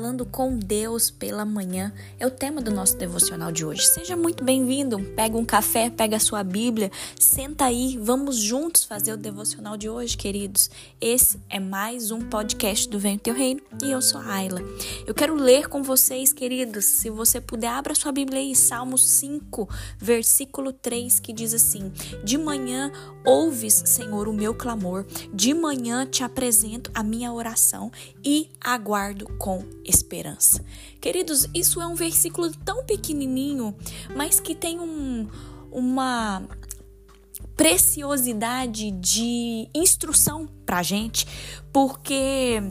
falando 0.00 0.24
com 0.24 0.56
Deus 0.56 1.10
pela 1.10 1.44
manhã 1.44 1.92
é 2.18 2.26
o 2.26 2.30
tema 2.30 2.62
do 2.62 2.70
nosso 2.70 2.96
devocional 2.96 3.52
de 3.52 3.66
hoje. 3.66 3.82
Seja 3.82 4.16
muito 4.16 4.42
bem-vindo. 4.42 4.98
Pega 5.14 5.36
um 5.36 5.44
café, 5.44 5.90
pega 5.90 6.16
a 6.16 6.18
sua 6.18 6.42
Bíblia, 6.42 6.90
senta 7.18 7.66
aí, 7.66 7.98
vamos 8.00 8.36
juntos 8.36 8.82
fazer 8.82 9.12
o 9.12 9.18
devocional 9.18 9.76
de 9.76 9.90
hoje, 9.90 10.16
queridos. 10.16 10.70
Esse 10.98 11.38
é 11.50 11.60
mais 11.60 12.10
um 12.10 12.22
podcast 12.22 12.88
do 12.88 12.98
Vem 12.98 13.18
Teu 13.18 13.34
Reino 13.34 13.60
e 13.82 13.90
eu 13.90 14.00
sou 14.00 14.22
a 14.22 14.36
Ayla. 14.36 14.62
Eu 15.06 15.12
quero 15.12 15.34
ler 15.34 15.68
com 15.68 15.82
vocês, 15.82 16.32
queridos. 16.32 16.86
Se 16.86 17.10
você 17.10 17.38
puder, 17.38 17.68
abra 17.68 17.94
sua 17.94 18.10
Bíblia 18.10 18.40
aí, 18.40 18.56
Salmo 18.56 18.96
5, 18.96 19.68
versículo 19.98 20.72
3, 20.72 21.20
que 21.20 21.30
diz 21.30 21.52
assim: 21.52 21.92
De 22.24 22.38
manhã 22.38 22.90
ouves, 23.22 23.82
Senhor, 23.84 24.28
o 24.28 24.32
meu 24.32 24.54
clamor, 24.54 25.04
de 25.34 25.52
manhã 25.52 26.06
te 26.06 26.24
apresento 26.24 26.90
a 26.94 27.02
minha 27.02 27.30
oração 27.30 27.92
e 28.24 28.50
aguardo 28.62 29.26
com 29.38 29.62
esperança. 29.90 30.64
Queridos, 31.00 31.46
isso 31.54 31.80
é 31.80 31.86
um 31.86 31.94
versículo 31.94 32.50
tão 32.64 32.84
pequenininho, 32.84 33.74
mas 34.16 34.40
que 34.40 34.54
tem 34.54 34.80
um, 34.80 35.28
uma 35.70 36.42
preciosidade 37.56 38.90
de 38.92 39.68
instrução 39.74 40.46
pra 40.64 40.82
gente, 40.82 41.26
porque 41.72 42.62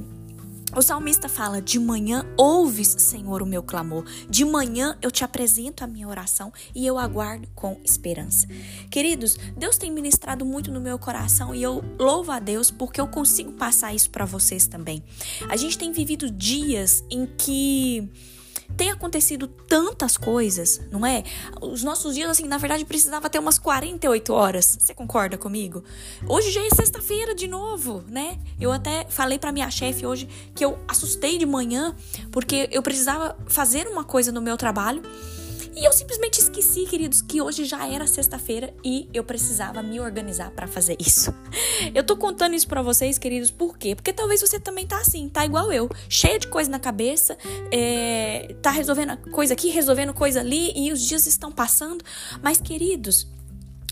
o 0.76 0.82
salmista 0.82 1.28
fala: 1.28 1.62
De 1.62 1.80
manhã 1.80 2.26
ouves, 2.38 2.96
Senhor, 2.98 3.42
o 3.42 3.46
meu 3.46 3.64
clamor. 3.64 4.06
De 4.30 4.46
manhã 4.46 4.98
eu 5.02 5.12
te 5.12 5.24
apresento 5.24 5.84
a 5.84 5.88
minha 5.88 6.08
oração 6.08 6.52
e 6.76 6.86
eu 6.86 6.98
aguardo 6.98 7.48
com 7.56 7.80
esperança. 7.84 8.48
Queridos, 8.90 9.38
Deus 9.58 9.78
tem 9.78 9.92
ministrado 9.92 10.46
muito 10.46 10.72
no 10.72 10.80
meu 10.80 11.00
coração 11.00 11.54
e 11.54 11.64
eu 11.64 11.84
louvo 12.00 12.32
a 12.32 12.40
Deus 12.40 12.72
porque 12.72 13.02
eu 13.02 13.08
consigo 13.08 13.54
passar 13.54 13.94
isso 13.94 14.10
para 14.10 14.26
vocês 14.26 14.68
também. 14.68 15.04
A 15.50 15.56
gente 15.56 15.78
tem 15.78 15.92
vivido 15.92 16.30
dias 16.30 17.04
em 17.10 17.26
que 17.26 18.10
tem 18.76 18.92
acontecido 18.92 19.48
tantas 19.48 20.18
coisas, 20.18 20.82
não 20.92 21.06
é? 21.06 21.24
Os 21.62 21.84
nossos 21.84 22.16
dias, 22.16 22.30
assim, 22.30 22.48
na 22.48 22.58
verdade, 22.58 22.86
precisava 22.86 23.30
ter 23.30 23.40
umas 23.40 23.58
48 23.58 24.34
horas. 24.34 24.78
Você 24.80 24.94
concorda 24.94 25.38
comigo? 25.38 25.84
Hoje 26.28 26.52
já 26.52 26.62
é 26.66 26.70
sexta-feira 26.70 27.36
de 27.36 27.48
novo, 27.48 28.04
né? 28.08 28.40
Eu 28.60 28.72
até 28.72 29.06
falei 29.10 29.38
para 29.38 29.52
minha 29.52 29.70
chefe 29.70 30.06
hoje 30.06 30.28
que 30.56 30.64
eu 30.64 30.80
assustei 30.88 31.38
de 31.38 31.46
manhã 31.46 31.96
porque 32.32 32.70
eu 32.72 32.82
precisava 32.82 33.38
fazer 33.48 33.88
uma 33.88 34.04
coisa 34.04 34.32
no 34.32 34.42
meu 34.42 34.58
trabalho 34.58 35.02
e 35.76 35.86
eu 35.86 35.94
simplesmente 35.94 36.40
esqueci, 36.40 36.86
queridos, 36.86 37.22
que 37.22 37.42
hoje 37.42 37.66
já 37.66 37.88
era 37.88 38.06
sexta-feira 38.08 38.74
e 38.84 39.08
eu 39.14 39.24
precisava 39.24 39.82
me 39.82 40.00
organizar 40.00 40.52
para 40.52 40.68
fazer 40.68 40.98
isso. 41.00 41.34
Eu 41.96 42.04
tô 42.04 42.18
contando 42.18 42.54
isso 42.54 42.68
para 42.68 42.82
vocês, 42.82 43.18
queridos, 43.18 43.50
por 43.50 43.78
quê? 43.78 43.96
Porque 43.96 44.12
talvez 44.12 44.42
você 44.42 44.60
também 44.60 44.86
tá 44.86 45.00
assim, 45.00 45.28
tá 45.30 45.46
igual 45.46 45.72
eu, 45.72 45.90
cheia 46.08 46.38
de 46.38 46.48
coisa 46.48 46.70
na 46.70 46.78
cabeça, 46.78 47.38
é, 47.72 48.56
tá 48.62 48.70
resolvendo 48.70 49.18
coisa 49.32 49.54
aqui, 49.54 49.70
resolvendo 49.70 50.14
coisa 50.14 50.42
ali 50.42 50.72
e 50.76 50.92
os 50.92 51.02
dias 51.02 51.26
estão 51.26 51.52
passando. 51.52 52.04
Mas, 52.44 52.60
queridos, 52.60 53.28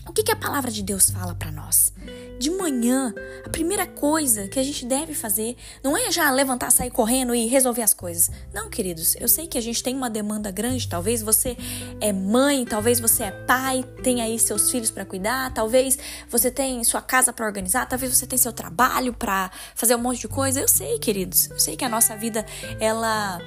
o 0.08 0.12
que, 0.12 0.22
que 0.22 0.32
a 0.32 0.36
palavra 0.36 0.70
de 0.70 0.82
Deus 0.82 1.10
fala 1.10 1.34
para 1.34 1.52
nós? 1.52 1.92
De 2.38 2.50
manhã, 2.50 3.12
a 3.44 3.48
primeira 3.50 3.86
coisa 3.86 4.48
que 4.48 4.58
a 4.58 4.62
gente 4.62 4.86
deve 4.86 5.12
fazer 5.12 5.56
não 5.84 5.96
é 5.96 6.10
já 6.10 6.30
levantar, 6.30 6.70
sair 6.70 6.90
correndo 6.90 7.34
e 7.34 7.46
resolver 7.46 7.82
as 7.82 7.92
coisas. 7.92 8.30
Não, 8.54 8.70
queridos, 8.70 9.16
eu 9.16 9.28
sei 9.28 9.46
que 9.46 9.58
a 9.58 9.60
gente 9.60 9.82
tem 9.82 9.94
uma 9.94 10.08
demanda 10.08 10.50
grande. 10.50 10.88
Talvez 10.88 11.20
você 11.20 11.56
é 12.00 12.12
mãe, 12.12 12.64
talvez 12.64 13.00
você 13.00 13.24
é 13.24 13.30
pai, 13.30 13.84
tem 14.02 14.22
aí 14.22 14.38
seus 14.38 14.70
filhos 14.70 14.90
para 14.90 15.04
cuidar, 15.04 15.52
talvez 15.52 15.98
você 16.30 16.50
tem 16.50 16.82
sua 16.84 17.02
casa 17.02 17.32
para 17.32 17.44
organizar, 17.44 17.86
talvez 17.86 18.16
você 18.16 18.26
tem 18.26 18.38
seu 18.38 18.52
trabalho 18.52 19.12
para 19.12 19.50
fazer 19.74 19.94
um 19.94 20.00
monte 20.00 20.20
de 20.20 20.28
coisa. 20.28 20.60
Eu 20.60 20.68
sei, 20.68 20.98
queridos, 20.98 21.50
eu 21.50 21.58
sei 21.58 21.76
que 21.76 21.84
a 21.84 21.88
nossa 21.88 22.16
vida 22.16 22.46
ela 22.80 23.40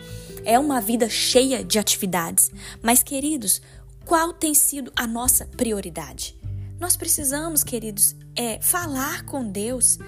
é 0.45 0.59
uma 0.59 0.79
vida 0.79 1.09
cheia 1.09 1.63
de 1.63 1.79
atividades. 1.79 2.51
Mas, 2.83 3.01
queridos, 3.01 3.61
qual 4.05 4.33
tem 4.33 4.53
sido 4.53 4.91
a 4.95 5.07
nossa 5.07 5.45
prioridade? 5.45 6.41
Nós 6.81 6.97
precisamos, 6.97 7.64
queridos, 7.64 8.16
é, 8.36 8.59
falar 8.59 9.24
com 9.25 9.47
Deus 9.47 10.00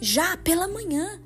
já 0.00 0.36
pela 0.36 0.66
manhã. 0.66 1.20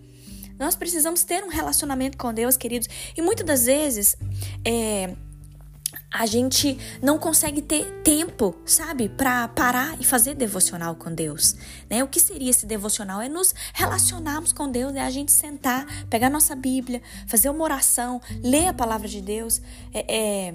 Nós 0.59 0.77
precisamos 0.77 1.25
ter 1.25 1.43
um 1.43 1.49
relacionamento 1.49 2.19
com 2.19 2.35
Deus, 2.35 2.55
queridos. 2.55 2.87
E 3.17 3.23
muitas 3.23 3.47
das 3.47 3.65
vezes 3.65 4.15
é, 4.63 5.17
a 6.13 6.27
gente 6.27 6.79
não 7.01 7.19
consegue 7.19 7.63
ter 7.63 8.03
tempo, 8.03 8.55
sabe, 8.67 9.09
para 9.09 9.49
parar 9.49 9.99
e 9.99 10.05
fazer 10.05 10.35
devocional 10.35 10.95
com 10.95 11.11
Deus. 11.15 11.57
Né? 11.89 12.05
O 12.05 12.07
que 12.07 12.21
seria 12.21 12.51
esse 12.51 12.67
devocional? 12.67 13.23
É 13.23 13.29
nos 13.29 13.55
relacionarmos 13.73 14.53
com 14.53 14.71
Deus, 14.71 14.95
é 14.95 15.01
a 15.01 15.09
gente 15.09 15.33
sentar, 15.33 15.87
pegar 16.11 16.29
nossa 16.29 16.55
Bíblia, 16.55 17.01
fazer 17.27 17.49
uma 17.49 17.65
oração, 17.65 18.21
ler 18.43 18.67
a 18.67 18.75
palavra 18.75 19.09
de 19.09 19.23
Deus, 19.23 19.63
é, 19.95 20.49
é 20.49 20.55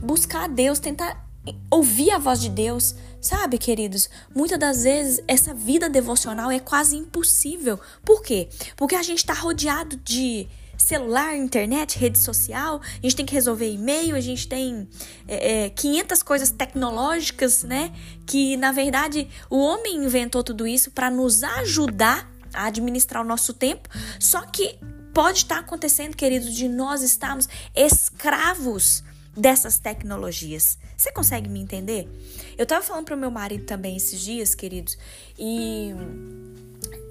buscar 0.00 0.46
a 0.46 0.48
Deus, 0.48 0.80
tentar 0.80 1.24
ouvir 1.70 2.10
a 2.10 2.18
voz 2.18 2.40
de 2.40 2.48
Deus, 2.48 2.94
sabe, 3.24 3.56
queridos? 3.56 4.10
Muitas 4.34 4.58
das 4.58 4.84
vezes 4.84 5.22
essa 5.26 5.54
vida 5.54 5.88
devocional 5.88 6.50
é 6.50 6.60
quase 6.60 6.96
impossível. 6.96 7.80
Por 8.04 8.22
quê? 8.22 8.48
Porque 8.76 8.94
a 8.94 9.02
gente 9.02 9.18
está 9.18 9.32
rodeado 9.32 9.96
de 9.96 10.46
celular, 10.76 11.34
internet, 11.34 11.98
rede 11.98 12.18
social, 12.18 12.80
a 12.82 13.00
gente 13.02 13.16
tem 13.16 13.24
que 13.24 13.32
resolver 13.32 13.70
e-mail, 13.70 14.14
a 14.14 14.20
gente 14.20 14.46
tem 14.46 14.86
é, 15.26 15.64
é, 15.64 15.70
500 15.70 16.22
coisas 16.22 16.50
tecnológicas, 16.50 17.62
né? 17.62 17.92
Que 18.26 18.56
na 18.58 18.72
verdade 18.72 19.26
o 19.48 19.58
homem 19.58 20.04
inventou 20.04 20.42
tudo 20.42 20.66
isso 20.66 20.90
para 20.90 21.10
nos 21.10 21.42
ajudar 21.42 22.30
a 22.52 22.66
administrar 22.66 23.24
o 23.24 23.26
nosso 23.26 23.54
tempo, 23.54 23.88
só 24.20 24.42
que 24.42 24.76
pode 25.14 25.38
estar 25.38 25.60
acontecendo, 25.60 26.16
queridos, 26.16 26.54
de 26.54 26.68
nós 26.68 27.02
estarmos 27.02 27.48
escravos 27.74 29.02
dessas 29.36 29.78
tecnologias. 29.78 30.78
Você 30.96 31.12
consegue 31.12 31.48
me 31.48 31.60
entender? 31.60 32.08
Eu 32.56 32.66
tava 32.66 32.84
falando 32.84 33.04
pro 33.04 33.16
meu 33.16 33.30
marido 33.30 33.64
também 33.64 33.96
esses 33.96 34.20
dias, 34.20 34.54
queridos, 34.54 34.96
e. 35.38 35.94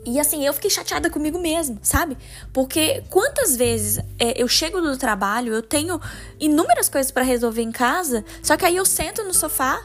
E 0.06 0.19
assim, 0.19 0.45
eu 0.45 0.53
fiquei 0.53 0.69
chateada 0.69 1.09
comigo 1.09 1.39
mesmo, 1.39 1.79
sabe? 1.81 2.17
Porque 2.51 3.01
quantas 3.09 3.56
vezes 3.56 4.03
é, 4.19 4.34
eu 4.35 4.50
chego 4.50 4.81
do 4.81 4.97
trabalho, 4.97 5.53
eu 5.53 5.61
tenho 5.61 5.97
inúmeras 6.38 6.89
coisas 6.89 7.09
para 7.09 7.23
resolver 7.23 7.61
em 7.61 7.72
casa, 7.72 8.25
só 8.41 8.57
que 8.57 8.66
aí 8.66 8.75
eu 8.75 8.85
sento 8.85 9.23
no 9.23 9.34
sofá, 9.34 9.81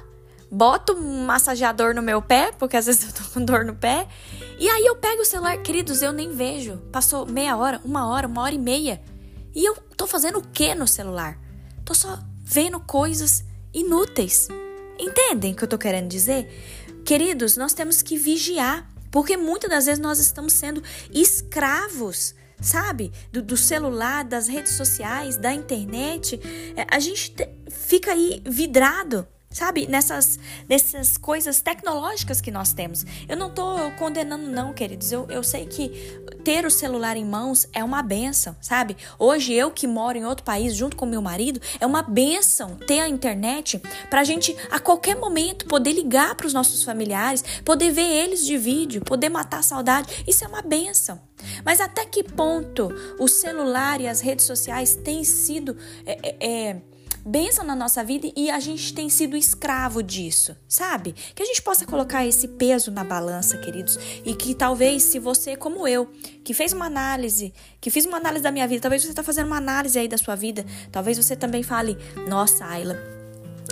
boto 0.51 0.95
um 0.95 1.25
massageador 1.25 1.95
no 1.95 2.03
meu 2.03 2.21
pé, 2.21 2.51
porque 2.59 2.77
às 2.77 2.87
vezes 2.87 3.07
eu 3.07 3.13
tô 3.13 3.31
com 3.31 3.45
dor 3.45 3.65
no 3.65 3.77
pé, 3.77 4.09
e 4.59 4.69
aí 4.69 4.87
eu 4.87 4.97
pego 4.97 5.23
o 5.23 5.25
celular, 5.25 5.57
queridos, 5.59 6.03
eu 6.03 6.13
nem 6.13 6.33
vejo. 6.33 6.79
Passou 6.91 7.25
meia 7.25 7.57
hora, 7.57 7.81
uma 7.85 8.09
hora, 8.09 8.27
uma 8.27 8.43
hora 8.43 8.55
e 8.57 8.59
meia. 8.59 9.01
E 9.55 9.65
eu 9.65 9.77
tô 9.97 10.05
fazendo 10.05 10.41
o 10.41 10.43
que 10.43 10.75
no 10.75 10.89
celular? 10.89 11.39
Tô 11.89 11.95
só 11.95 12.23
vendo 12.45 12.79
coisas 12.81 13.43
inúteis. 13.73 14.47
Entendem 14.99 15.55
o 15.55 15.57
que 15.57 15.65
eu 15.65 15.69
tô 15.69 15.79
querendo 15.79 16.07
dizer? 16.07 16.47
Queridos, 17.03 17.57
nós 17.57 17.73
temos 17.73 18.03
que 18.03 18.19
vigiar, 18.19 18.87
porque 19.11 19.39
muitas 19.39 19.71
das 19.71 19.87
vezes 19.87 19.99
nós 19.99 20.19
estamos 20.19 20.53
sendo 20.53 20.83
escravos 21.11 22.35
sabe? 22.61 23.11
Do, 23.33 23.41
do, 23.41 23.57
celular, 23.57 24.25
das 24.25 24.49
redes 24.49 24.73
sociais, 24.73 25.39
da 25.39 25.55
internet. 25.55 26.39
É, 26.77 26.85
a 26.91 26.99
gente 26.99 27.31
te, 27.31 27.49
fica 27.71 28.13
aí 28.13 28.43
vidrado 28.45 29.27
sabe, 29.51 29.87
nessas, 29.87 30.39
nessas 30.69 31.17
coisas 31.17 31.61
tecnológicas 31.61 32.41
que 32.41 32.51
nós 32.51 32.73
temos. 32.73 33.05
Eu 33.27 33.37
não 33.37 33.51
tô 33.51 33.91
condenando, 33.99 34.49
não, 34.49 34.75
queridos. 34.75 35.11
Eu, 35.11 35.27
eu 35.31 35.43
sei 35.43 35.65
que 35.65 35.89
ter 36.45 36.67
o 36.67 36.71
celular 36.71 37.17
em 37.17 37.25
mãos 37.25 37.67
é 37.73 37.83
uma 37.83 38.03
benção, 38.03 38.55
sabe? 38.61 38.97
Hoje, 39.19 39.55
eu 39.55 39.71
que 39.71 39.87
moro 39.87 40.19
em 40.19 40.25
outro 40.25 40.45
país 40.45 40.75
junto 40.75 40.97
com 40.97 41.07
meu 41.07 41.23
marido, 41.23 41.61
é 41.81 41.87
uma 41.87 42.03
benção 42.03 42.77
ter 42.77 43.01
a 43.01 43.09
internet 43.09 43.81
pra 44.11 44.23
gente 44.23 44.55
a 44.71 44.79
qualquer 44.79 45.17
momento 45.17 45.67
poder 45.67 45.93
ligar 45.93 46.35
para 46.35 46.47
os 46.47 46.53
nossos 46.53 46.85
familiares, 46.85 47.43
poder 47.65 47.91
ver 47.91 48.07
eles 48.07 48.45
de 48.45 48.57
vídeo, 48.59 49.03
poder 49.03 49.31
matar 49.31 49.61
a 49.61 49.63
saudade. 49.63 50.25
Isso 50.27 50.45
é 50.45 50.49
uma 50.49 50.63
benção. 50.63 51.21
Mas 51.65 51.81
até 51.81 52.05
que 52.05 52.23
ponto 52.23 52.91
o 53.19 53.27
celular 53.27 54.01
e 54.01 54.09
as 54.09 54.21
redes 54.21 54.45
sociais 54.45 54.95
têm 54.95 55.25
sido. 55.25 55.77
É, 56.05 56.19
é, 56.23 56.37
é 56.71 56.77
bênção 57.29 57.63
na 57.63 57.77
nossa 57.77 58.03
vida 58.03 58.33
e 58.35 58.51
a 58.51 58.59
gente 58.59 58.95
tem 58.95 59.11
sido 59.11 59.37
escravo 59.37 60.03
disso, 60.03 60.57
sabe? 60.67 61.15
Que 61.35 61.43
a 61.43 61.47
gente 61.47 61.61
possa 61.61 61.85
colocar 61.85 62.27
esse 62.27 62.49
peso 62.49 62.91
na 62.91 63.05
balança, 63.05 63.59
queridos, 63.59 63.99
e 64.25 64.35
que 64.35 64.55
talvez 64.55 65.03
se 65.03 65.19
você, 65.19 65.55
como 65.55 65.87
eu, 65.87 66.11
que 66.43 66.55
fez 66.55 66.73
uma 66.73 66.87
análise, 66.87 67.53
que 67.81 67.91
fiz 67.91 68.07
uma 68.07 68.17
análise 68.17 68.43
da 68.43 68.51
minha 68.51 68.67
vida, 68.67 68.81
talvez 68.81 69.03
você 69.03 69.11
está 69.11 69.23
fazendo 69.23 69.47
uma 69.47 69.59
análise 69.59 69.99
aí 69.99 70.09
da 70.09 70.17
sua 70.17 70.35
vida, 70.35 70.65
talvez 70.91 71.19
você 71.19 71.37
também 71.37 71.63
fale, 71.63 71.99
nossa, 72.27 72.65
Ayla, 72.65 73.18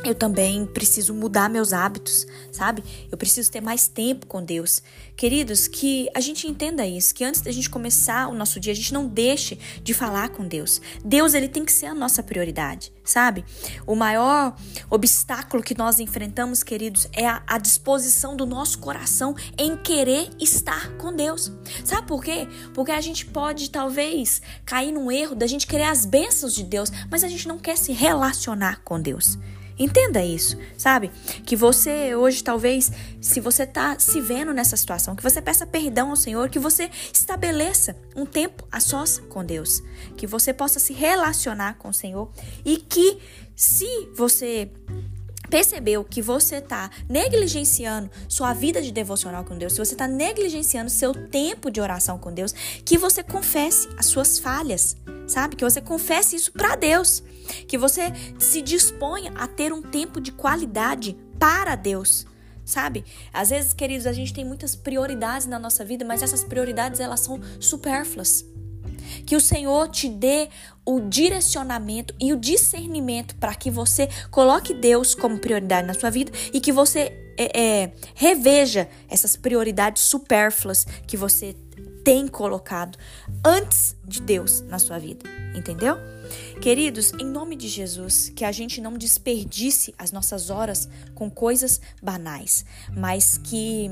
eu 0.04 0.14
também 0.14 0.66
preciso 0.66 1.14
mudar 1.14 1.48
meus 1.48 1.72
hábitos, 1.72 2.26
sabe? 2.52 2.82
Eu 3.10 3.16
preciso 3.16 3.50
ter 3.50 3.60
mais 3.60 3.88
tempo 3.88 4.26
com 4.26 4.43
Deus. 4.43 4.82
Queridos, 5.16 5.66
que 5.66 6.08
a 6.14 6.20
gente 6.20 6.46
entenda 6.46 6.87
isso, 6.87 7.14
que 7.14 7.25
antes 7.25 7.40
da 7.40 7.50
gente 7.50 7.70
começar 7.70 8.28
o 8.28 8.34
nosso 8.34 8.60
dia, 8.60 8.72
a 8.72 8.76
gente 8.76 8.93
não 8.93 9.06
deixe 9.06 9.58
de 9.82 9.94
falar 9.94 10.28
com 10.28 10.46
Deus. 10.46 10.81
Deus, 11.04 11.34
ele 11.34 11.48
tem 11.48 11.64
que 11.64 11.72
ser 11.72 11.87
a 11.87 11.94
nossa 11.94 12.22
prioridade, 12.22 12.93
sabe? 13.02 13.44
O 13.87 13.96
maior 13.96 14.54
obstáculo 14.90 15.62
que 15.62 15.76
nós 15.76 15.98
enfrentamos, 15.98 16.62
queridos, 16.62 17.08
é 17.12 17.26
a, 17.26 17.43
a 17.46 17.58
disposição 17.58 18.37
do 18.37 18.46
nosso 18.46 18.78
coração 18.78 19.34
em 19.56 19.76
querer 19.76 20.31
estar 20.38 20.93
com 20.98 21.14
Deus. 21.14 21.50
Sabe 21.84 22.06
por 22.06 22.22
quê? 22.22 22.46
Porque 22.75 22.93
a 22.93 23.00
gente 23.00 23.26
pode 23.26 23.70
talvez 23.70 24.43
cair 24.64 24.93
num 24.93 25.10
erro 25.10 25.34
da 25.34 25.46
gente 25.46 25.66
querer 25.66 25.84
as 25.84 26.04
bênçãos 26.04 26.54
de 26.54 26.62
Deus, 26.62 26.90
mas 27.10 27.25
a 27.25 27.28
gente 27.28 27.48
não 27.48 27.58
quer 27.58 27.76
se 27.76 27.93
relacionar 27.93 28.82
com 28.84 29.00
Deus. 29.00 29.38
Entenda 29.78 30.25
isso, 30.25 30.56
sabe? 30.76 31.11
Que 31.44 31.55
você 31.55 32.14
hoje, 32.14 32.43
talvez, 32.43 32.90
se 33.20 33.40
você 33.40 33.67
tá 33.67 33.99
se 33.99 34.20
vendo 34.20 34.52
nessa 34.55 34.76
situação, 34.76 35.14
que 35.14 35.23
você 35.23 35.43
peça 35.43 35.67
perdão 35.67 36.11
ao 36.11 36.17
Senhor, 36.17 36.49
que 36.49 36.58
você 36.58 36.90
estabeleça 37.12 37.96
um 38.14 38.25
tempo 38.25 38.67
a 38.73 38.81
sós 38.81 39.19
com 39.28 39.44
Deus, 39.44 39.82
que 40.17 40.26
você 40.26 40.52
possa 40.52 40.78
se 40.78 40.94
relacionar 40.94 41.75
com 41.75 41.90
o 41.90 41.94
Senhor 41.94 42.31
e 42.64 42.78
que 42.78 43.19
se 43.55 44.08
você 44.14 44.70
percebeu 45.48 46.04
que 46.04 46.20
você 46.20 46.56
está 46.56 46.90
negligenciando 47.08 48.10
sua 48.28 48.52
vida 48.52 48.81
de 48.82 48.93
devocional 48.93 49.44
com 49.44 49.56
Deus, 49.56 49.72
se 49.72 49.78
você 49.78 49.94
está 49.94 50.06
negligenciando 50.06 50.90
seu 50.90 51.14
tempo 51.14 51.70
de 51.70 51.81
oração 51.81 52.19
com 52.19 52.32
Deus, 52.32 52.52
que 52.84 52.98
você 52.98 53.22
confesse 53.22 53.88
as 53.96 54.06
suas 54.06 54.38
falhas, 54.38 54.96
sabe? 55.26 55.56
Que 55.56 55.64
você 55.64 55.81
confesse 55.81 56.37
isso 56.37 56.52
para 56.52 56.76
Deus 56.76 57.22
que 57.66 57.78
você 57.78 58.12
se 58.38 58.60
disponha 58.60 59.32
a 59.37 59.46
ter 59.46 59.72
um 59.72 59.82
tempo 59.82 60.20
de 60.20 60.32
qualidade 60.32 61.16
para 61.38 61.75
Deus. 61.75 62.26
Sabe? 62.64 63.04
Às 63.32 63.50
vezes, 63.50 63.72
queridos, 63.72 64.06
a 64.06 64.12
gente 64.12 64.34
tem 64.34 64.44
muitas 64.44 64.75
prioridades 64.75 65.46
na 65.46 65.58
nossa 65.58 65.84
vida, 65.84 66.04
mas 66.04 66.22
essas 66.22 66.43
prioridades 66.43 66.98
elas 66.98 67.20
são 67.20 67.40
supérfluas. 67.60 68.44
Que 69.25 69.37
o 69.37 69.41
Senhor 69.41 69.88
te 69.88 70.08
dê 70.08 70.49
o 70.85 71.00
direcionamento 71.00 72.14
e 72.20 72.32
o 72.32 72.37
discernimento 72.37 73.35
para 73.37 73.55
que 73.55 73.70
você 73.70 74.08
coloque 74.31 74.73
Deus 74.73 75.14
como 75.14 75.38
prioridade 75.38 75.87
na 75.87 75.94
sua 75.94 76.11
vida 76.11 76.31
e 76.53 76.61
que 76.61 76.73
você 76.73 77.12
é, 77.37 77.61
é, 77.61 77.93
reveja 78.14 78.88
essas 79.08 79.37
prioridades 79.37 80.03
supérfluas 80.03 80.87
que 81.06 81.17
você 81.17 81.55
tem 82.05 82.29
colocado 82.29 82.97
antes 83.44 83.97
de 84.05 84.23
Deus 84.23 84.61
na 84.61 84.79
sua 84.79 84.97
vida, 84.97 85.29
entendeu? 85.56 85.97
Queridos, 86.61 87.12
em 87.14 87.26
nome 87.26 87.56
de 87.56 87.69
Jesus, 87.69 88.31
que 88.35 88.44
a 88.44 88.53
gente 88.53 88.81
não 88.81 88.94
desperdice 88.94 89.93
as 89.99 90.12
nossas 90.12 90.49
horas 90.49 90.88
com 91.17 91.29
coisas 91.29 91.81
banais, 92.00 92.64
mas 92.97 93.38
que 93.38 93.91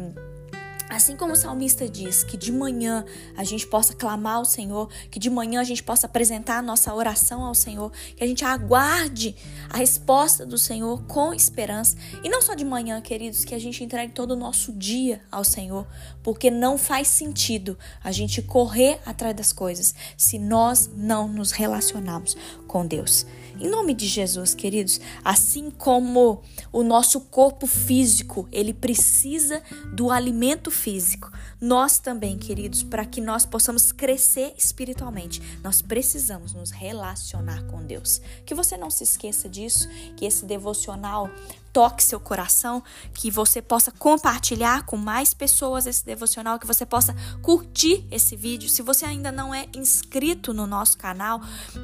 Assim 0.94 1.16
como 1.16 1.32
o 1.32 1.36
salmista 1.36 1.88
diz 1.88 2.22
que 2.22 2.36
de 2.36 2.52
manhã 2.52 3.04
a 3.36 3.42
gente 3.42 3.66
possa 3.66 3.92
clamar 3.94 4.36
ao 4.36 4.44
Senhor, 4.44 4.88
que 5.10 5.18
de 5.18 5.28
manhã 5.28 5.60
a 5.60 5.64
gente 5.64 5.82
possa 5.82 6.06
apresentar 6.06 6.58
a 6.58 6.62
nossa 6.62 6.94
oração 6.94 7.42
ao 7.44 7.52
Senhor, 7.52 7.90
que 8.16 8.22
a 8.22 8.26
gente 8.26 8.44
aguarde 8.44 9.34
a 9.68 9.76
resposta 9.76 10.46
do 10.46 10.56
Senhor 10.56 11.02
com 11.06 11.34
esperança. 11.34 11.96
E 12.22 12.28
não 12.28 12.40
só 12.40 12.54
de 12.54 12.64
manhã, 12.64 13.00
queridos, 13.00 13.44
que 13.44 13.56
a 13.56 13.58
gente 13.58 13.82
entregue 13.82 14.12
todo 14.12 14.30
o 14.30 14.36
nosso 14.36 14.72
dia 14.72 15.20
ao 15.32 15.42
Senhor, 15.42 15.84
porque 16.22 16.48
não 16.48 16.78
faz 16.78 17.08
sentido 17.08 17.76
a 18.02 18.12
gente 18.12 18.40
correr 18.40 19.00
atrás 19.04 19.34
das 19.34 19.52
coisas 19.52 19.96
se 20.16 20.38
nós 20.38 20.88
não 20.94 21.26
nos 21.26 21.50
relacionarmos 21.50 22.36
com 22.68 22.86
Deus. 22.86 23.26
Em 23.60 23.68
nome 23.68 23.94
de 23.94 24.08
Jesus, 24.08 24.52
queridos, 24.52 25.00
assim 25.24 25.70
como 25.70 26.42
o 26.72 26.82
nosso 26.82 27.20
corpo 27.20 27.68
físico, 27.68 28.48
ele 28.50 28.74
precisa 28.74 29.62
do 29.94 30.10
alimento 30.10 30.72
físico, 30.72 31.30
nós 31.60 32.00
também, 32.00 32.36
queridos, 32.36 32.82
para 32.82 33.04
que 33.06 33.20
nós 33.20 33.46
possamos 33.46 33.92
crescer 33.92 34.52
espiritualmente, 34.58 35.40
nós 35.62 35.80
precisamos 35.80 36.52
nos 36.52 36.72
relacionar 36.72 37.62
com 37.66 37.86
Deus. 37.86 38.20
Que 38.44 38.56
você 38.56 38.76
não 38.76 38.90
se 38.90 39.04
esqueça 39.04 39.48
disso, 39.48 39.88
que 40.16 40.24
esse 40.24 40.44
devocional 40.44 41.30
toque 41.74 42.04
seu 42.04 42.20
coração, 42.20 42.84
que 43.12 43.32
você 43.32 43.60
possa 43.60 43.90
compartilhar 43.90 44.86
com 44.86 44.96
mais 44.96 45.34
pessoas 45.34 45.86
esse 45.86 46.06
devocional, 46.06 46.56
que 46.56 46.66
você 46.66 46.86
possa 46.86 47.14
curtir 47.42 48.06
esse 48.12 48.36
vídeo. 48.36 48.68
Se 48.68 48.80
você 48.80 49.04
ainda 49.04 49.32
não 49.32 49.52
é 49.52 49.66
inscrito 49.74 50.54
no 50.54 50.68
nosso 50.68 50.96
canal, 50.96 51.40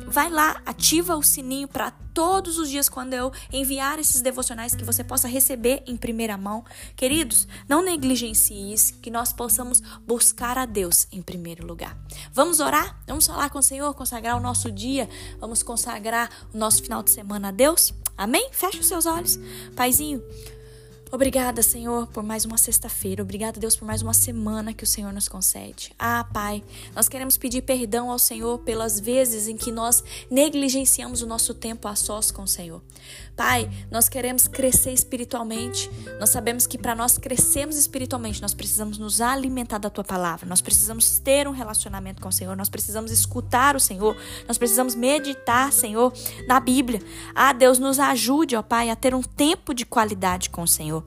vai 0.06 0.30
lá, 0.30 0.62
ativa 0.64 1.16
o 1.16 1.22
sininho 1.24 1.66
para 1.66 1.90
todos 2.14 2.56
os 2.56 2.70
dias 2.70 2.88
quando 2.88 3.14
eu 3.14 3.32
enviar 3.52 3.98
esses 3.98 4.20
devocionais 4.20 4.74
que 4.76 4.84
você 4.84 5.02
possa 5.02 5.26
receber 5.26 5.82
em 5.86 5.96
primeira 5.96 6.36
mão. 6.36 6.64
Queridos, 6.94 7.48
não 7.68 7.82
negligencie 7.82 8.72
isso, 8.72 8.94
que 8.98 9.10
nós 9.10 9.32
possamos 9.32 9.80
buscar 10.06 10.56
a 10.56 10.66
Deus 10.66 11.08
em 11.10 11.20
primeiro 11.20 11.66
lugar. 11.66 11.98
Vamos 12.32 12.60
orar? 12.60 13.00
Vamos 13.08 13.26
falar 13.26 13.50
com 13.50 13.58
o 13.58 13.62
Senhor, 13.62 13.92
consagrar 13.94 14.36
o 14.36 14.40
nosso 14.40 14.70
dia, 14.70 15.08
vamos 15.40 15.64
consagrar 15.64 16.30
o 16.54 16.58
nosso 16.58 16.80
final 16.80 17.02
de 17.02 17.10
semana 17.10 17.48
a 17.48 17.52
Deus? 17.52 17.92
Amém? 18.20 18.50
Feche 18.52 18.80
os 18.80 18.86
seus 18.86 19.06
olhos. 19.06 19.40
Paizinho, 19.74 20.22
Obrigada, 21.12 21.60
Senhor, 21.60 22.06
por 22.06 22.22
mais 22.22 22.44
uma 22.44 22.56
sexta-feira. 22.56 23.20
Obrigada, 23.20 23.58
Deus, 23.58 23.74
por 23.74 23.84
mais 23.84 24.00
uma 24.00 24.14
semana 24.14 24.72
que 24.72 24.84
o 24.84 24.86
Senhor 24.86 25.12
nos 25.12 25.28
concede. 25.28 25.92
Ah, 25.98 26.24
Pai, 26.32 26.62
nós 26.94 27.08
queremos 27.08 27.36
pedir 27.36 27.62
perdão 27.62 28.12
ao 28.12 28.18
Senhor 28.18 28.60
pelas 28.60 29.00
vezes 29.00 29.48
em 29.48 29.56
que 29.56 29.72
nós 29.72 30.04
negligenciamos 30.30 31.20
o 31.20 31.26
nosso 31.26 31.52
tempo 31.52 31.88
a 31.88 31.96
sós 31.96 32.30
com 32.30 32.44
o 32.44 32.48
Senhor. 32.48 32.80
Pai, 33.36 33.68
nós 33.90 34.08
queremos 34.08 34.46
crescer 34.46 34.92
espiritualmente. 34.92 35.90
Nós 36.20 36.30
sabemos 36.30 36.64
que 36.64 36.78
para 36.78 36.94
nós 36.94 37.18
crescermos 37.18 37.76
espiritualmente, 37.76 38.40
nós 38.40 38.54
precisamos 38.54 38.96
nos 38.96 39.20
alimentar 39.20 39.78
da 39.78 39.90
tua 39.90 40.04
palavra. 40.04 40.48
Nós 40.48 40.60
precisamos 40.60 41.18
ter 41.18 41.48
um 41.48 41.52
relacionamento 41.52 42.22
com 42.22 42.28
o 42.28 42.32
Senhor. 42.32 42.56
Nós 42.56 42.68
precisamos 42.68 43.10
escutar 43.10 43.74
o 43.74 43.80
Senhor. 43.80 44.16
Nós 44.46 44.58
precisamos 44.58 44.94
meditar, 44.94 45.72
Senhor, 45.72 46.12
na 46.46 46.60
Bíblia. 46.60 47.02
Ah, 47.34 47.52
Deus, 47.52 47.80
nos 47.80 47.98
ajude, 47.98 48.54
ó 48.54 48.62
Pai, 48.62 48.90
a 48.90 48.94
ter 48.94 49.12
um 49.12 49.22
tempo 49.22 49.74
de 49.74 49.84
qualidade 49.84 50.50
com 50.50 50.62
o 50.62 50.68
Senhor. 50.68 50.99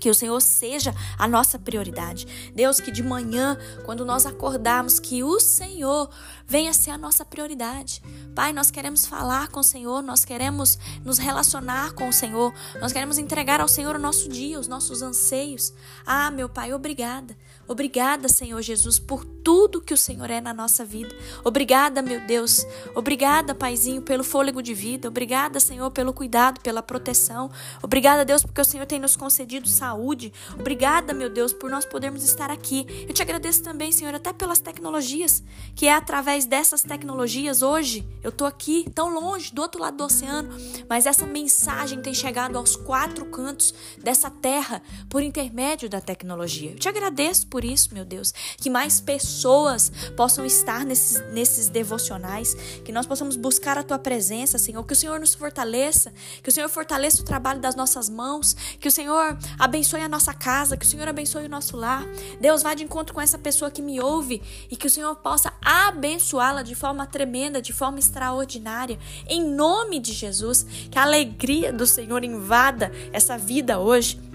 Que 0.00 0.10
o 0.10 0.14
Senhor 0.14 0.40
seja 0.40 0.94
a 1.18 1.28
nossa 1.28 1.58
prioridade. 1.58 2.52
Deus, 2.54 2.80
que 2.80 2.90
de 2.90 3.02
manhã, 3.02 3.56
quando 3.84 4.04
nós 4.04 4.26
acordarmos, 4.26 4.98
que 4.98 5.22
o 5.22 5.38
Senhor 5.38 6.10
venha 6.46 6.72
ser 6.72 6.90
a 6.90 6.98
nossa 6.98 7.24
prioridade. 7.24 8.02
Pai, 8.34 8.52
nós 8.52 8.70
queremos 8.70 9.06
falar 9.06 9.48
com 9.48 9.60
o 9.60 9.64
Senhor, 9.64 10.02
nós 10.02 10.24
queremos 10.24 10.78
nos 11.04 11.18
relacionar 11.18 11.92
com 11.92 12.08
o 12.08 12.12
Senhor, 12.12 12.52
nós 12.80 12.92
queremos 12.92 13.18
entregar 13.18 13.60
ao 13.60 13.68
Senhor 13.68 13.94
o 13.94 14.00
nosso 14.00 14.28
dia, 14.28 14.58
os 14.58 14.66
nossos 14.66 15.02
anseios. 15.02 15.72
Ah, 16.04 16.30
meu 16.30 16.48
Pai, 16.48 16.72
obrigada. 16.72 17.36
Obrigada, 17.70 18.28
Senhor 18.28 18.60
Jesus, 18.60 18.98
por 18.98 19.24
tudo 19.24 19.80
que 19.80 19.94
o 19.94 19.96
Senhor 19.96 20.28
é 20.28 20.40
na 20.40 20.52
nossa 20.52 20.84
vida. 20.84 21.14
Obrigada, 21.44 22.02
meu 22.02 22.20
Deus. 22.26 22.66
Obrigada, 22.96 23.54
Paizinho, 23.54 24.02
pelo 24.02 24.24
fôlego 24.24 24.60
de 24.60 24.74
vida. 24.74 25.06
Obrigada, 25.06 25.60
Senhor, 25.60 25.88
pelo 25.92 26.12
cuidado, 26.12 26.60
pela 26.60 26.82
proteção. 26.82 27.48
Obrigada, 27.80 28.24
Deus, 28.24 28.42
porque 28.42 28.60
o 28.60 28.64
Senhor 28.64 28.86
tem 28.86 28.98
nos 28.98 29.14
concedido 29.14 29.68
saúde. 29.68 30.32
Obrigada, 30.58 31.14
meu 31.14 31.30
Deus, 31.30 31.52
por 31.52 31.70
nós 31.70 31.84
podermos 31.84 32.24
estar 32.24 32.50
aqui. 32.50 33.06
Eu 33.08 33.14
te 33.14 33.22
agradeço 33.22 33.62
também, 33.62 33.92
Senhor, 33.92 34.16
até 34.16 34.32
pelas 34.32 34.58
tecnologias, 34.58 35.40
que 35.76 35.86
é 35.86 35.94
através 35.94 36.46
dessas 36.46 36.82
tecnologias 36.82 37.62
hoje 37.62 38.04
eu 38.22 38.30
tô 38.30 38.44
aqui 38.44 38.84
tão 38.94 39.14
longe, 39.14 39.52
do 39.54 39.62
outro 39.62 39.80
lado 39.80 39.96
do 39.96 40.04
oceano, 40.04 40.50
mas 40.88 41.06
essa 41.06 41.26
mensagem 41.26 42.02
tem 42.02 42.12
chegado 42.12 42.56
aos 42.56 42.76
quatro 42.76 43.24
cantos 43.26 43.72
dessa 44.02 44.28
terra 44.28 44.82
por 45.08 45.22
intermédio 45.22 45.88
da 45.88 46.00
tecnologia. 46.00 46.72
Eu 46.72 46.78
te 46.78 46.88
agradeço 46.88 47.46
por 47.46 47.59
por 47.60 47.64
isso, 47.66 47.92
meu 47.92 48.06
Deus, 48.06 48.32
que 48.56 48.70
mais 48.70 49.02
pessoas 49.02 49.92
possam 50.16 50.46
estar 50.46 50.82
nesses, 50.82 51.22
nesses 51.30 51.68
devocionais, 51.68 52.54
que 52.82 52.90
nós 52.90 53.04
possamos 53.04 53.36
buscar 53.36 53.76
a 53.76 53.82
tua 53.82 53.98
presença, 53.98 54.56
Senhor, 54.56 54.82
que 54.82 54.94
o 54.94 54.96
Senhor 54.96 55.20
nos 55.20 55.34
fortaleça, 55.34 56.10
que 56.42 56.48
o 56.48 56.52
Senhor 56.52 56.70
fortaleça 56.70 57.20
o 57.20 57.24
trabalho 57.24 57.60
das 57.60 57.76
nossas 57.76 58.08
mãos, 58.08 58.56
que 58.80 58.88
o 58.88 58.90
Senhor 58.90 59.36
abençoe 59.58 60.00
a 60.00 60.08
nossa 60.08 60.32
casa, 60.32 60.74
que 60.74 60.86
o 60.86 60.88
Senhor 60.88 61.06
abençoe 61.06 61.44
o 61.44 61.48
nosso 61.50 61.76
lar. 61.76 62.06
Deus, 62.40 62.62
vá 62.62 62.72
de 62.72 62.82
encontro 62.82 63.12
com 63.12 63.20
essa 63.20 63.36
pessoa 63.36 63.70
que 63.70 63.82
me 63.82 64.00
ouve 64.00 64.40
e 64.70 64.74
que 64.74 64.86
o 64.86 64.90
Senhor 64.90 65.14
possa 65.16 65.52
abençoá-la 65.60 66.62
de 66.62 66.74
forma 66.74 67.06
tremenda, 67.06 67.60
de 67.60 67.74
forma 67.74 67.98
extraordinária, 67.98 68.98
em 69.28 69.44
nome 69.44 69.98
de 69.98 70.14
Jesus, 70.14 70.64
que 70.90 70.98
a 70.98 71.02
alegria 71.02 71.74
do 71.74 71.86
Senhor 71.86 72.24
invada 72.24 72.90
essa 73.12 73.36
vida 73.36 73.78
hoje 73.78 74.29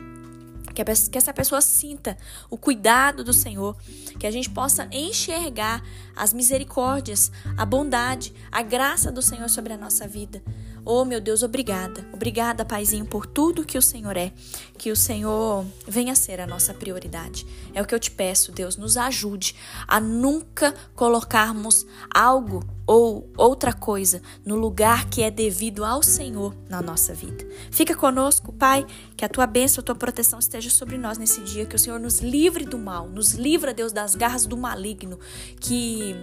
que 0.83 1.17
essa 1.17 1.33
pessoa 1.33 1.61
sinta 1.61 2.17
o 2.49 2.57
cuidado 2.57 3.23
do 3.23 3.33
Senhor, 3.33 3.75
que 4.19 4.27
a 4.27 4.31
gente 4.31 4.49
possa 4.49 4.87
enxergar 4.91 5.83
as 6.15 6.33
misericórdias, 6.33 7.31
a 7.57 7.65
bondade, 7.65 8.33
a 8.51 8.61
graça 8.61 9.11
do 9.11 9.21
Senhor 9.21 9.49
sobre 9.49 9.73
a 9.73 9.77
nossa 9.77 10.07
vida. 10.07 10.43
Oh, 10.83 11.03
meu 11.03 11.19
Deus, 11.19 11.41
obrigada. 11.41 12.07
Obrigada, 12.13 12.63
Paizinho, 12.63 13.07
por 13.07 13.25
tudo 13.25 13.65
que 13.65 13.77
o 13.77 13.81
Senhor 13.81 14.15
é. 14.15 14.31
Que 14.77 14.91
o 14.91 14.95
Senhor 14.95 15.65
venha 15.87 16.13
ser 16.13 16.39
a 16.39 16.45
nossa 16.45 16.75
prioridade. 16.75 17.47
É 17.73 17.81
o 17.81 17.85
que 17.85 17.95
eu 17.95 17.99
te 17.99 18.11
peço, 18.11 18.51
Deus, 18.51 18.77
nos 18.77 18.95
ajude 18.95 19.55
a 19.87 19.99
nunca 19.99 20.75
colocarmos 20.93 21.87
algo 22.13 22.63
ou 22.87 23.31
outra 23.37 23.73
coisa 23.73 24.21
no 24.45 24.55
lugar 24.55 25.09
que 25.09 25.23
é 25.23 25.31
devido 25.31 25.83
ao 25.83 26.03
Senhor 26.03 26.55
na 26.69 26.81
nossa 26.81 27.13
vida. 27.13 27.45
Fica 27.71 27.95
conosco, 27.95 28.53
Pai, 28.53 28.85
que 29.17 29.25
a 29.25 29.29
tua 29.29 29.47
bênção, 29.47 29.81
a 29.81 29.85
tua 29.85 29.95
proteção 29.95 30.39
esteja 30.39 30.69
sobre 30.69 30.97
nós 30.97 31.17
nesse 31.17 31.41
dia, 31.41 31.65
que 31.65 31.75
o 31.75 31.79
Senhor 31.79 31.99
nos 31.99 32.19
livre 32.19 32.65
do 32.65 32.77
mal, 32.77 33.07
nos 33.07 33.33
livra, 33.33 33.73
Deus, 33.73 33.91
das 33.91 34.15
garras 34.15 34.45
do 34.45 34.55
maligno, 34.55 35.19
que 35.59 36.15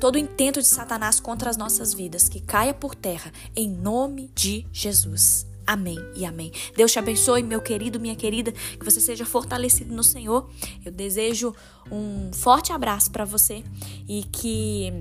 todo 0.00 0.18
intento 0.18 0.60
de 0.60 0.66
Satanás 0.66 1.18
contra 1.18 1.50
as 1.50 1.56
nossas 1.56 1.92
vidas, 1.92 2.28
que 2.28 2.40
caia 2.40 2.72
por 2.72 2.94
terra, 2.94 3.32
em 3.56 3.68
nome 3.68 4.30
de 4.34 4.66
Jesus. 4.72 5.46
Amém 5.66 5.98
e 6.14 6.26
amém. 6.26 6.52
Deus 6.76 6.92
te 6.92 6.98
abençoe, 6.98 7.42
meu 7.42 7.60
querido, 7.60 7.98
minha 7.98 8.14
querida, 8.14 8.52
que 8.52 8.84
você 8.84 9.00
seja 9.00 9.24
fortalecido 9.24 9.94
no 9.94 10.04
Senhor. 10.04 10.48
Eu 10.84 10.92
desejo 10.92 11.54
um 11.90 12.30
forte 12.34 12.70
abraço 12.70 13.10
para 13.10 13.24
você 13.24 13.64
e 14.06 14.24
que 14.24 14.92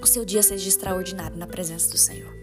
o 0.00 0.06
seu 0.06 0.24
dia 0.24 0.42
seja 0.42 0.68
extraordinário 0.68 1.36
na 1.36 1.46
presença 1.46 1.90
do 1.90 1.98
Senhor. 1.98 2.41